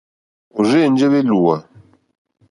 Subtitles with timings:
[0.57, 1.55] Ò rzênjé wélùwà.